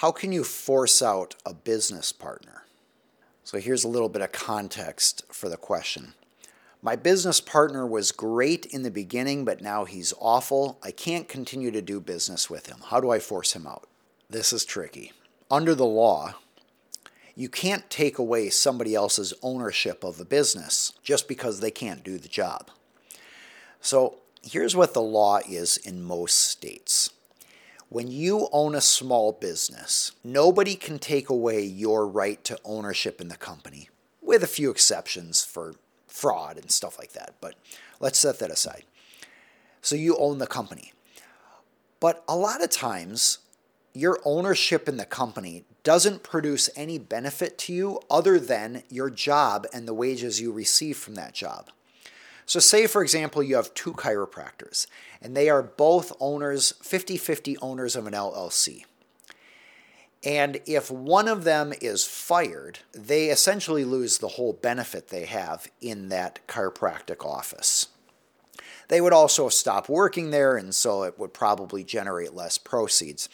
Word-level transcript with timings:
How 0.00 0.12
can 0.12 0.30
you 0.30 0.44
force 0.44 1.00
out 1.00 1.36
a 1.46 1.54
business 1.54 2.12
partner? 2.12 2.64
So 3.44 3.58
here's 3.58 3.82
a 3.82 3.88
little 3.88 4.10
bit 4.10 4.20
of 4.20 4.30
context 4.30 5.24
for 5.32 5.48
the 5.48 5.56
question. 5.56 6.12
My 6.82 6.96
business 6.96 7.40
partner 7.40 7.86
was 7.86 8.12
great 8.12 8.66
in 8.66 8.82
the 8.82 8.90
beginning, 8.90 9.46
but 9.46 9.62
now 9.62 9.86
he's 9.86 10.12
awful. 10.20 10.78
I 10.82 10.90
can't 10.90 11.30
continue 11.30 11.70
to 11.70 11.80
do 11.80 11.98
business 11.98 12.50
with 12.50 12.66
him. 12.66 12.82
How 12.88 13.00
do 13.00 13.10
I 13.10 13.18
force 13.18 13.54
him 13.54 13.66
out? 13.66 13.88
This 14.28 14.52
is 14.52 14.66
tricky. 14.66 15.14
Under 15.50 15.74
the 15.74 15.86
law, 15.86 16.34
you 17.34 17.48
can't 17.48 17.88
take 17.88 18.18
away 18.18 18.50
somebody 18.50 18.94
else's 18.94 19.32
ownership 19.42 20.04
of 20.04 20.20
a 20.20 20.26
business 20.26 20.92
just 21.02 21.26
because 21.26 21.60
they 21.60 21.70
can't 21.70 22.04
do 22.04 22.18
the 22.18 22.28
job. 22.28 22.70
So 23.80 24.18
here's 24.42 24.76
what 24.76 24.92
the 24.92 25.00
law 25.00 25.38
is 25.48 25.78
in 25.78 26.02
most 26.02 26.36
states. 26.36 27.14
When 27.88 28.08
you 28.08 28.48
own 28.52 28.74
a 28.74 28.80
small 28.80 29.32
business, 29.32 30.12
nobody 30.24 30.74
can 30.74 30.98
take 30.98 31.30
away 31.30 31.62
your 31.62 32.06
right 32.06 32.42
to 32.44 32.58
ownership 32.64 33.20
in 33.20 33.28
the 33.28 33.36
company, 33.36 33.90
with 34.20 34.42
a 34.42 34.48
few 34.48 34.70
exceptions 34.70 35.44
for 35.44 35.74
fraud 36.08 36.58
and 36.58 36.70
stuff 36.70 36.98
like 36.98 37.12
that. 37.12 37.34
But 37.40 37.54
let's 38.00 38.18
set 38.18 38.40
that 38.40 38.50
aside. 38.50 38.84
So 39.82 39.94
you 39.94 40.16
own 40.16 40.38
the 40.38 40.48
company. 40.48 40.92
But 42.00 42.24
a 42.28 42.36
lot 42.36 42.62
of 42.62 42.70
times, 42.70 43.38
your 43.94 44.20
ownership 44.24 44.88
in 44.88 44.96
the 44.96 45.04
company 45.04 45.64
doesn't 45.84 46.24
produce 46.24 46.68
any 46.74 46.98
benefit 46.98 47.56
to 47.56 47.72
you 47.72 48.00
other 48.10 48.40
than 48.40 48.82
your 48.90 49.10
job 49.10 49.64
and 49.72 49.86
the 49.86 49.94
wages 49.94 50.40
you 50.40 50.50
receive 50.50 50.96
from 50.96 51.14
that 51.14 51.34
job. 51.34 51.70
So, 52.46 52.60
say 52.60 52.86
for 52.86 53.02
example, 53.02 53.42
you 53.42 53.56
have 53.56 53.74
two 53.74 53.92
chiropractors 53.92 54.86
and 55.20 55.36
they 55.36 55.50
are 55.50 55.62
both 55.62 56.12
owners, 56.20 56.72
50 56.82 57.16
50 57.16 57.58
owners 57.58 57.96
of 57.96 58.06
an 58.06 58.12
LLC. 58.12 58.84
And 60.24 60.60
if 60.66 60.90
one 60.90 61.28
of 61.28 61.44
them 61.44 61.72
is 61.80 62.04
fired, 62.04 62.80
they 62.92 63.26
essentially 63.26 63.84
lose 63.84 64.18
the 64.18 64.28
whole 64.28 64.52
benefit 64.52 65.08
they 65.08 65.24
have 65.24 65.68
in 65.80 66.08
that 66.08 66.40
chiropractic 66.48 67.24
office. 67.24 67.88
They 68.88 69.00
would 69.00 69.12
also 69.12 69.48
stop 69.48 69.88
working 69.88 70.30
there, 70.30 70.56
and 70.56 70.74
so 70.74 71.02
it 71.02 71.18
would 71.18 71.34
probably 71.34 71.84
generate 71.84 72.34
less 72.34 72.58
proceeds. 72.58 73.28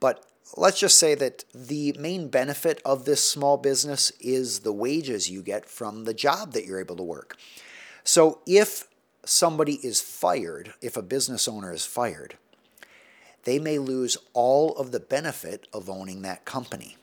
But 0.00 0.24
let's 0.56 0.78
just 0.78 0.98
say 0.98 1.14
that 1.14 1.44
the 1.54 1.94
main 1.98 2.28
benefit 2.28 2.80
of 2.84 3.04
this 3.04 3.22
small 3.22 3.56
business 3.56 4.10
is 4.20 4.60
the 4.60 4.72
wages 4.72 5.30
you 5.30 5.42
get 5.42 5.68
from 5.68 6.04
the 6.04 6.14
job 6.14 6.52
that 6.52 6.64
you're 6.64 6.80
able 6.80 6.96
to 6.96 7.02
work. 7.02 7.36
So 8.06 8.38
if 8.46 8.84
somebody 9.24 9.84
is 9.84 10.00
fired, 10.00 10.74
if 10.80 10.96
a 10.96 11.02
business 11.02 11.48
owner 11.48 11.72
is 11.72 11.84
fired, 11.84 12.38
they 13.42 13.58
may 13.58 13.80
lose 13.80 14.16
all 14.32 14.76
of 14.76 14.92
the 14.92 15.00
benefit 15.00 15.66
of 15.72 15.90
owning 15.90 16.22
that 16.22 16.44
company. 16.44 16.96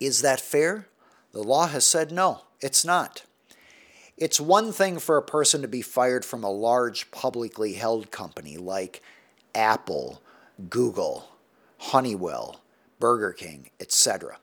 Is 0.00 0.22
that 0.22 0.40
fair? 0.40 0.88
The 1.32 1.42
law 1.42 1.66
has 1.66 1.86
said 1.86 2.10
no, 2.10 2.40
it's 2.62 2.86
not. 2.86 3.24
It's 4.16 4.40
one 4.40 4.72
thing 4.72 4.98
for 4.98 5.18
a 5.18 5.22
person 5.22 5.60
to 5.60 5.68
be 5.68 5.82
fired 5.82 6.24
from 6.24 6.42
a 6.42 6.50
large 6.50 7.10
publicly 7.10 7.74
held 7.74 8.10
company 8.10 8.56
like 8.56 9.02
Apple, 9.54 10.22
Google, 10.70 11.28
Honeywell, 11.76 12.62
Burger 12.98 13.34
King, 13.34 13.68
etc. 13.78 14.38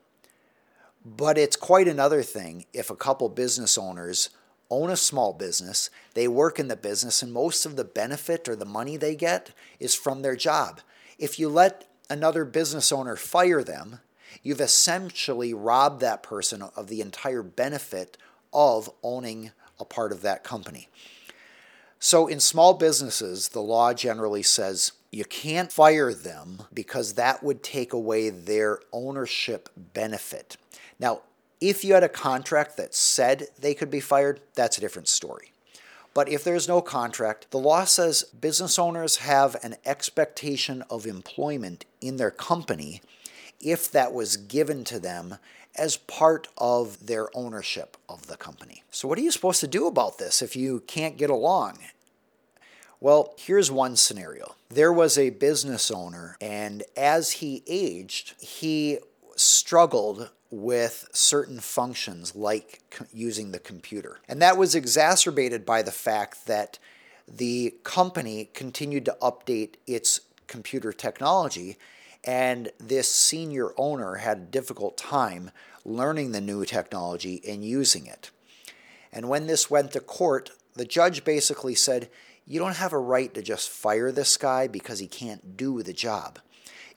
But 1.04 1.40
it's 1.40 1.56
quite 1.56 1.88
another 1.88 2.22
thing 2.22 2.66
if 2.72 2.92
a 2.92 2.96
couple 2.96 3.30
business 3.30 3.80
owners 3.80 4.30
own 4.74 4.90
a 4.90 4.98
small 4.98 5.34
business, 5.34 5.90
they 6.16 6.28
work 6.28 6.60
in 6.60 6.68
the 6.68 6.76
business, 6.76 7.22
and 7.22 7.32
most 7.32 7.66
of 7.66 7.76
the 7.76 7.84
benefit 7.84 8.50
or 8.50 8.56
the 8.56 8.66
money 8.66 8.98
they 8.98 9.16
get 9.16 9.52
is 9.80 9.94
from 9.94 10.22
their 10.22 10.36
job. 10.36 10.82
If 11.20 11.38
you 11.38 11.48
let 11.48 11.88
another 12.10 12.44
business 12.44 12.92
owner 12.92 13.16
fire 13.16 13.64
them, 13.64 14.00
you've 14.42 14.62
essentially 14.62 15.54
robbed 15.54 16.02
that 16.02 16.24
person 16.24 16.64
of 16.76 16.88
the 16.88 17.02
entire 17.02 17.44
benefit 17.44 18.18
of 18.52 18.90
owning 19.04 19.52
a 19.80 19.86
part 19.86 20.12
of 20.12 20.22
that 20.24 20.44
company. 20.44 20.90
So, 22.00 22.28
in 22.28 22.40
small 22.40 22.74
businesses, 22.74 23.50
the 23.50 23.62
law 23.62 23.94
generally 23.94 24.44
says 24.44 24.92
you 25.12 25.24
can't 25.24 25.72
fire 25.72 26.14
them 26.14 26.64
because 26.74 27.14
that 27.14 27.44
would 27.44 27.64
take 27.64 27.94
away 27.94 28.30
their 28.30 28.80
ownership 28.92 29.70
benefit. 29.78 30.58
Now, 31.00 31.22
if 31.64 31.86
you 31.86 31.94
had 31.94 32.04
a 32.04 32.10
contract 32.10 32.76
that 32.76 32.94
said 32.94 33.48
they 33.58 33.74
could 33.74 33.90
be 33.90 34.02
fired, 34.02 34.42
that's 34.54 34.78
a 34.78 34.82
different 34.82 35.08
story. 35.08 35.54
But 36.14 36.28
if 36.28 36.44
there's 36.44 36.68
no 36.68 36.82
contract, 36.82 37.50
the 37.52 37.58
law 37.58 37.86
says 37.86 38.24
business 38.24 38.78
owners 38.78 39.18
have 39.18 39.56
an 39.64 39.78
expectation 39.86 40.84
of 40.90 41.08
employment 41.08 41.86
in 42.02 42.18
their 42.18 42.32
company 42.32 43.02
if 43.62 43.90
that 43.90 44.14
was 44.14 44.36
given 44.36 44.84
to 44.84 45.00
them 45.00 45.38
as 45.76 45.96
part 45.96 46.50
of 46.58 47.08
their 47.08 47.36
ownership 47.36 47.96
of 48.10 48.28
the 48.28 48.36
company. 48.36 48.84
So, 48.92 49.08
what 49.08 49.18
are 49.18 49.22
you 49.22 49.32
supposed 49.32 49.62
to 49.62 49.68
do 49.68 49.88
about 49.88 50.18
this 50.18 50.42
if 50.42 50.58
you 50.58 50.82
can't 50.82 51.18
get 51.18 51.30
along? 51.30 51.80
Well, 53.00 53.34
here's 53.38 53.72
one 53.72 53.96
scenario. 53.96 54.56
There 54.70 54.94
was 54.94 55.18
a 55.18 55.30
business 55.30 55.90
owner, 55.90 56.36
and 56.42 56.84
as 56.98 57.32
he 57.32 57.64
aged, 57.68 58.36
he 58.42 59.00
struggled 59.36 60.30
with 60.54 61.10
certain 61.12 61.60
functions 61.60 62.36
like 62.36 62.80
using 63.12 63.52
the 63.52 63.60
computer. 63.60 64.20
And 64.30 64.40
that 64.40 64.56
was 64.56 64.76
exacerbated 64.76 65.66
by 65.66 65.82
the 65.82 65.92
fact 65.92 66.46
that 66.46 66.78
the 67.28 67.74
company 67.84 68.52
continued 68.54 69.06
to 69.06 69.18
update 69.20 69.76
its 69.88 70.20
computer 70.46 70.94
technology, 70.94 71.78
and 72.24 72.72
this 72.78 73.12
senior 73.12 73.72
owner 73.78 74.16
had 74.16 74.38
a 74.38 74.42
difficult 74.42 74.96
time 74.96 75.50
learning 75.84 76.34
the 76.34 76.42
new 76.42 76.66
technology 76.66 77.42
and 77.48 77.66
using 77.66 78.06
it. 78.06 78.30
And 79.12 79.30
when 79.30 79.48
this 79.48 79.72
went 79.72 79.92
to 79.94 80.00
court, 80.00 80.52
the 80.76 80.86
judge 80.86 81.26
basically 81.26 81.74
said, 81.74 82.10
you 82.46 82.60
don't 82.60 82.76
have 82.76 82.94
a 82.94 83.00
right 83.00 83.34
to 83.34 83.42
just 83.42 83.72
fire 83.72 84.12
this 84.12 84.38
guy 84.38 84.68
because 84.68 85.00
he 85.00 85.08
can't 85.08 85.58
do 85.58 85.82
the 85.82 85.94
job. 85.94 86.38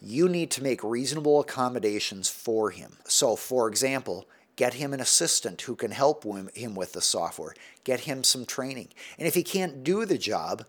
You 0.01 0.29
need 0.29 0.51
to 0.53 0.63
make 0.63 0.83
reasonable 0.83 1.41
accommodations 1.41 2.29
for 2.29 2.71
him. 2.71 2.99
So, 3.05 3.37
for 3.37 3.69
example, 3.69 4.27
get 4.57 4.75
him 4.75 4.93
an 4.93 5.01
assistant 5.01 5.63
who 5.63 5.75
can 5.75 5.91
help 5.91 6.25
him 6.25 6.75
with 6.75 6.93
the 6.93 7.01
software, 7.01 7.55
get 7.85 8.01
him 8.01 8.25
some 8.25 8.45
training. 8.45 8.89
And 9.19 9.27
if 9.27 9.35
he 9.35 9.43
can't 9.43 9.83
do 9.83 10.05
the 10.05 10.19
job, 10.19 10.65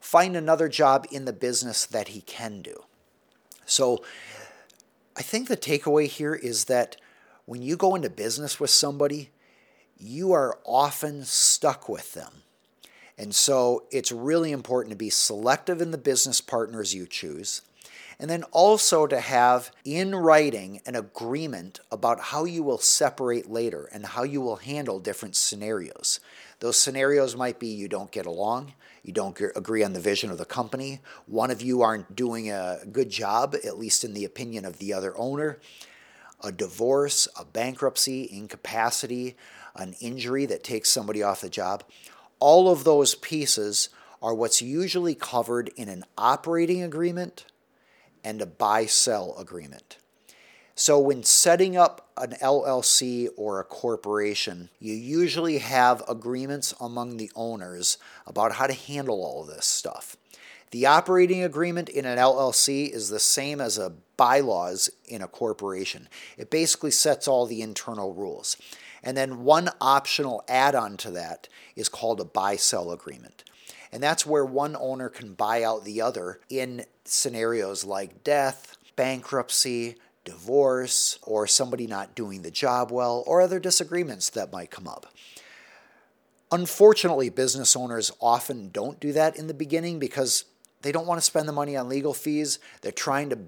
find 0.00 0.36
another 0.36 0.68
job 0.68 1.06
in 1.10 1.24
the 1.24 1.32
business 1.32 1.86
that 1.86 2.08
he 2.08 2.20
can 2.22 2.62
do. 2.62 2.84
So, 3.66 4.04
I 5.16 5.22
think 5.22 5.48
the 5.48 5.56
takeaway 5.56 6.06
here 6.06 6.34
is 6.34 6.66
that 6.66 6.96
when 7.44 7.62
you 7.62 7.76
go 7.76 7.94
into 7.96 8.10
business 8.10 8.60
with 8.60 8.70
somebody, 8.70 9.30
you 9.98 10.32
are 10.32 10.58
often 10.64 11.24
stuck 11.24 11.88
with 11.88 12.14
them 12.14 12.42
and 13.18 13.34
so 13.34 13.82
it's 13.90 14.12
really 14.12 14.52
important 14.52 14.92
to 14.92 14.96
be 14.96 15.10
selective 15.10 15.82
in 15.82 15.90
the 15.90 15.98
business 15.98 16.40
partners 16.40 16.94
you 16.94 17.04
choose. 17.04 17.62
And 18.20 18.28
then 18.28 18.42
also 18.50 19.06
to 19.06 19.20
have 19.20 19.70
in 19.84 20.14
writing 20.14 20.80
an 20.86 20.96
agreement 20.96 21.78
about 21.92 22.20
how 22.20 22.44
you 22.44 22.62
will 22.64 22.78
separate 22.78 23.48
later 23.48 23.88
and 23.92 24.04
how 24.04 24.24
you 24.24 24.40
will 24.40 24.56
handle 24.56 24.98
different 24.98 25.36
scenarios. 25.36 26.18
Those 26.58 26.80
scenarios 26.80 27.36
might 27.36 27.60
be 27.60 27.68
you 27.68 27.86
don't 27.86 28.10
get 28.10 28.26
along, 28.26 28.74
you 29.04 29.12
don't 29.12 29.40
agree 29.54 29.84
on 29.84 29.92
the 29.92 30.00
vision 30.00 30.30
of 30.30 30.38
the 30.38 30.44
company, 30.44 31.00
one 31.26 31.52
of 31.52 31.62
you 31.62 31.82
aren't 31.82 32.16
doing 32.16 32.50
a 32.50 32.80
good 32.90 33.10
job, 33.10 33.54
at 33.64 33.78
least 33.78 34.02
in 34.02 34.14
the 34.14 34.24
opinion 34.24 34.64
of 34.64 34.78
the 34.78 34.92
other 34.92 35.16
owner, 35.16 35.60
a 36.42 36.50
divorce, 36.50 37.28
a 37.38 37.44
bankruptcy, 37.44 38.28
incapacity, 38.32 39.36
an 39.76 39.94
injury 40.00 40.44
that 40.46 40.64
takes 40.64 40.90
somebody 40.90 41.22
off 41.22 41.40
the 41.40 41.48
job 41.48 41.84
all 42.40 42.70
of 42.70 42.84
those 42.84 43.14
pieces 43.14 43.88
are 44.22 44.34
what's 44.34 44.62
usually 44.62 45.14
covered 45.14 45.70
in 45.76 45.88
an 45.88 46.04
operating 46.16 46.82
agreement 46.82 47.44
and 48.24 48.40
a 48.40 48.46
buy 48.46 48.86
sell 48.86 49.34
agreement. 49.38 49.98
So, 50.74 50.98
when 51.00 51.24
setting 51.24 51.76
up 51.76 52.08
an 52.16 52.36
LLC 52.40 53.28
or 53.36 53.58
a 53.58 53.64
corporation, 53.64 54.70
you 54.78 54.94
usually 54.94 55.58
have 55.58 56.04
agreements 56.08 56.72
among 56.80 57.16
the 57.16 57.32
owners 57.34 57.98
about 58.26 58.52
how 58.52 58.68
to 58.68 58.72
handle 58.72 59.24
all 59.24 59.42
this 59.42 59.66
stuff. 59.66 60.16
The 60.70 60.86
operating 60.86 61.42
agreement 61.42 61.88
in 61.88 62.04
an 62.04 62.18
LLC 62.18 62.90
is 62.90 63.08
the 63.08 63.18
same 63.18 63.60
as 63.60 63.76
a 63.76 63.94
bylaws 64.16 64.90
in 65.06 65.22
a 65.22 65.28
corporation. 65.28 66.08
It 66.36 66.50
basically 66.50 66.90
sets 66.90 67.26
all 67.26 67.46
the 67.46 67.62
internal 67.62 68.14
rules. 68.14 68.56
And 69.02 69.16
then 69.16 69.44
one 69.44 69.70
optional 69.80 70.44
add 70.48 70.74
on 70.74 70.96
to 70.98 71.10
that 71.12 71.48
is 71.74 71.88
called 71.88 72.20
a 72.20 72.24
buy 72.24 72.56
sell 72.56 72.92
agreement. 72.92 73.44
And 73.92 74.02
that's 74.02 74.26
where 74.26 74.44
one 74.44 74.76
owner 74.78 75.08
can 75.08 75.34
buy 75.34 75.62
out 75.62 75.84
the 75.84 76.00
other 76.00 76.40
in 76.48 76.84
scenarios 77.04 77.84
like 77.84 78.22
death, 78.22 78.76
bankruptcy, 78.96 79.96
divorce, 80.24 81.18
or 81.22 81.46
somebody 81.46 81.86
not 81.86 82.14
doing 82.14 82.42
the 82.42 82.50
job 82.50 82.90
well, 82.90 83.24
or 83.26 83.40
other 83.40 83.58
disagreements 83.58 84.30
that 84.30 84.52
might 84.52 84.70
come 84.70 84.86
up. 84.86 85.06
Unfortunately, 86.50 87.28
business 87.28 87.76
owners 87.76 88.12
often 88.20 88.70
don't 88.70 89.00
do 89.00 89.12
that 89.12 89.36
in 89.36 89.46
the 89.46 89.54
beginning 89.54 89.98
because 89.98 90.44
they 90.82 90.92
don't 90.92 91.06
want 91.06 91.18
to 91.18 91.24
spend 91.24 91.48
the 91.48 91.52
money 91.52 91.76
on 91.76 91.88
legal 91.88 92.14
fees. 92.14 92.58
They're 92.82 92.92
trying 92.92 93.30
to 93.30 93.38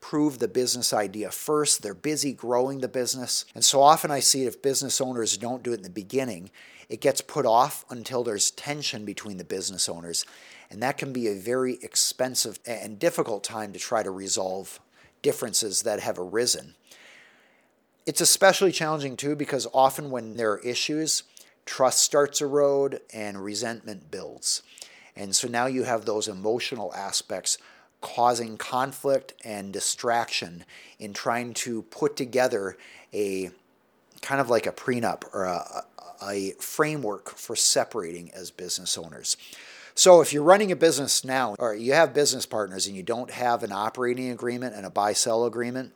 prove 0.00 0.38
the 0.38 0.48
business 0.48 0.92
idea 0.92 1.30
first. 1.30 1.82
They're 1.82 1.94
busy 1.94 2.32
growing 2.32 2.80
the 2.80 2.88
business. 2.88 3.44
And 3.54 3.64
so 3.64 3.82
often 3.82 4.10
I 4.10 4.20
see 4.20 4.44
if 4.44 4.62
business 4.62 5.00
owners 5.00 5.36
don't 5.36 5.62
do 5.62 5.72
it 5.72 5.76
in 5.78 5.82
the 5.82 5.90
beginning, 5.90 6.50
it 6.88 7.00
gets 7.00 7.20
put 7.20 7.46
off 7.46 7.84
until 7.88 8.24
there's 8.24 8.50
tension 8.50 9.04
between 9.04 9.36
the 9.36 9.44
business 9.44 9.88
owners. 9.88 10.26
And 10.70 10.82
that 10.82 10.98
can 10.98 11.12
be 11.12 11.28
a 11.28 11.34
very 11.34 11.78
expensive 11.82 12.58
and 12.66 12.98
difficult 12.98 13.44
time 13.44 13.72
to 13.72 13.78
try 13.78 14.02
to 14.02 14.10
resolve 14.10 14.80
differences 15.22 15.82
that 15.82 16.00
have 16.00 16.18
arisen. 16.18 16.74
It's 18.06 18.20
especially 18.20 18.72
challenging 18.72 19.16
too 19.16 19.36
because 19.36 19.68
often 19.72 20.10
when 20.10 20.36
there 20.36 20.52
are 20.52 20.58
issues, 20.60 21.22
trust 21.64 22.00
starts 22.00 22.40
erode 22.40 23.00
and 23.12 23.44
resentment 23.44 24.10
builds. 24.10 24.62
And 25.14 25.36
so 25.36 25.46
now 25.48 25.66
you 25.66 25.84
have 25.84 26.04
those 26.04 26.28
emotional 26.28 26.92
aspects 26.94 27.58
causing 28.00 28.56
conflict 28.56 29.34
and 29.44 29.72
distraction 29.72 30.64
in 30.98 31.12
trying 31.12 31.54
to 31.54 31.82
put 31.82 32.16
together 32.16 32.76
a 33.12 33.50
kind 34.22 34.40
of 34.40 34.50
like 34.50 34.66
a 34.66 34.72
prenup 34.72 35.24
or 35.32 35.44
a, 35.44 35.84
a 36.22 36.52
framework 36.58 37.30
for 37.30 37.56
separating 37.56 38.30
as 38.32 38.50
business 38.50 38.96
owners. 38.96 39.36
So 39.94 40.20
if 40.20 40.32
you're 40.32 40.42
running 40.42 40.72
a 40.72 40.76
business 40.76 41.24
now 41.24 41.56
or 41.58 41.74
you 41.74 41.92
have 41.92 42.14
business 42.14 42.46
partners 42.46 42.86
and 42.86 42.96
you 42.96 43.02
don't 43.02 43.30
have 43.30 43.62
an 43.62 43.72
operating 43.72 44.30
agreement 44.30 44.74
and 44.74 44.86
a 44.86 44.90
buy 44.90 45.12
sell 45.12 45.44
agreement, 45.44 45.92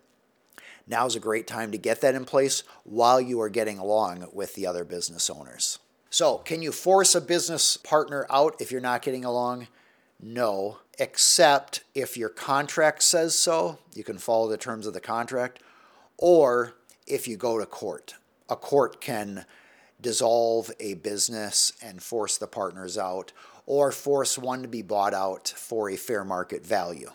now 0.87 1.07
is 1.07 1.17
a 1.17 1.21
great 1.21 1.47
time 1.47 1.73
to 1.73 1.79
get 1.79 2.01
that 2.03 2.15
in 2.15 2.25
place 2.25 2.63
while 2.83 3.21
you 3.21 3.41
are 3.41 3.49
getting 3.49 3.79
along 3.79 4.29
with 4.33 4.55
the 4.55 4.67
other 4.67 4.85
business 4.85 5.31
owners. 5.31 5.79
So, 6.11 6.39
can 6.39 6.63
you 6.63 6.71
force 6.71 7.15
a 7.15 7.21
business 7.21 7.77
partner 7.77 8.27
out 8.31 8.61
if 8.61 8.71
you're 8.71 8.81
not 8.81 9.03
getting 9.03 9.25
along? 9.25 9.69
No, 10.21 10.79
except 10.99 11.83
if 11.95 12.17
your 12.17 12.29
contract 12.29 13.03
says 13.03 13.35
so, 13.35 13.79
you 13.95 14.05
can 14.05 14.19
follow 14.19 14.49
the 14.49 14.57
terms 14.57 14.87
of 14.87 14.95
the 14.95 15.01
contract, 15.01 15.61
or 16.17 16.75
if 17.07 17.29
you 17.29 17.37
go 17.37 17.59
to 17.59 17.67
court. 17.67 18.15
A 18.49 18.57
court 18.57 19.01
can 19.01 19.45
dissolve 20.01 20.71
a 20.81 20.95
business 20.95 21.73
and 21.83 22.03
force 22.03 22.37
the 22.39 22.47
partners 22.47 22.97
out, 22.97 23.33
or 23.67 23.91
force 23.91 24.39
one 24.39 24.63
to 24.63 24.69
be 24.69 24.83
bought 24.83 25.15
out 25.15 25.49
for 25.49 25.91
a 25.91 25.97
fair 25.97 26.25
market 26.25 26.65
value. 26.65 27.11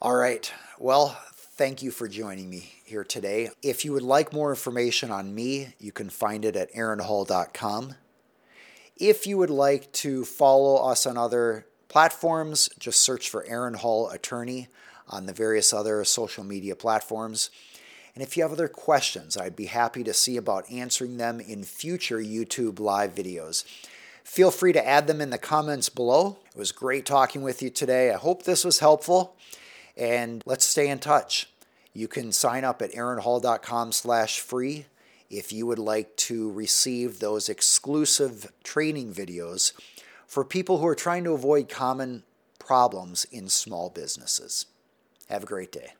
All 0.00 0.14
right, 0.14 0.52
well, 0.78 1.20
thank 1.34 1.82
you 1.82 1.90
for 1.90 2.06
joining 2.06 2.48
me 2.48 2.74
here 2.84 3.04
today. 3.04 3.50
If 3.62 3.84
you 3.84 3.92
would 3.92 4.02
like 4.02 4.32
more 4.32 4.50
information 4.50 5.10
on 5.10 5.34
me, 5.34 5.74
you 5.80 5.90
can 5.90 6.10
find 6.10 6.44
it 6.44 6.54
at 6.54 6.72
aaronhall.com. 6.72 7.94
If 8.96 9.26
you 9.26 9.38
would 9.38 9.50
like 9.50 9.92
to 9.94 10.24
follow 10.24 10.88
us 10.88 11.06
on 11.06 11.16
other 11.16 11.66
platforms, 11.88 12.68
just 12.78 13.02
search 13.02 13.28
for 13.28 13.44
Aaron 13.46 13.74
Hall 13.74 14.08
Attorney 14.10 14.68
on 15.08 15.26
the 15.26 15.32
various 15.32 15.72
other 15.72 16.04
social 16.04 16.44
media 16.44 16.76
platforms. 16.76 17.50
And 18.14 18.22
if 18.22 18.36
you 18.36 18.42
have 18.42 18.52
other 18.52 18.68
questions, 18.68 19.36
I'd 19.36 19.56
be 19.56 19.66
happy 19.66 20.04
to 20.04 20.12
see 20.12 20.36
about 20.36 20.70
answering 20.70 21.16
them 21.16 21.40
in 21.40 21.62
future 21.64 22.18
YouTube 22.18 22.80
live 22.80 23.14
videos. 23.14 23.64
Feel 24.24 24.50
free 24.50 24.72
to 24.74 24.86
add 24.86 25.06
them 25.06 25.20
in 25.20 25.30
the 25.30 25.38
comments 25.38 25.88
below. 25.88 26.38
It 26.52 26.58
was 26.58 26.72
great 26.72 27.06
talking 27.06 27.42
with 27.42 27.62
you 27.62 27.70
today. 27.70 28.12
I 28.12 28.18
hope 28.18 28.42
this 28.42 28.64
was 28.64 28.80
helpful 28.80 29.36
and 29.96 30.42
let's 30.44 30.64
stay 30.64 30.88
in 30.88 30.98
touch. 30.98 31.48
You 31.94 32.08
can 32.08 32.30
sign 32.32 32.64
up 32.64 32.82
at 32.82 32.92
aaronhall.com 32.92 33.92
slash 33.92 34.38
free 34.40 34.86
if 35.30 35.52
you 35.52 35.66
would 35.66 35.78
like 35.78 36.14
to 36.16 36.50
receive 36.52 37.18
those 37.18 37.48
exclusive 37.48 38.52
training 38.62 39.12
videos 39.12 39.72
for 40.28 40.44
people 40.44 40.78
who 40.78 40.86
are 40.86 40.94
trying 40.94 41.24
to 41.24 41.32
avoid 41.32 41.68
common 41.68 42.22
problems 42.60 43.24
in 43.32 43.48
small 43.48 43.90
businesses. 43.90 44.66
Have 45.28 45.42
a 45.42 45.46
great 45.46 45.72
day. 45.72 45.94